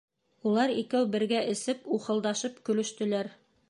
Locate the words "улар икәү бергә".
0.51-1.43